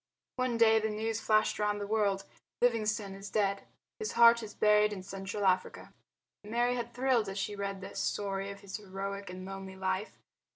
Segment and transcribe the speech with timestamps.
[0.37, 2.23] One day the news flashed round the world:
[2.59, 3.67] "Livingstone is dead.
[3.99, 5.93] His heart is buried in Central Africa."
[6.43, 10.17] Mary had thrilled as she read the story of his heroic and lonely life.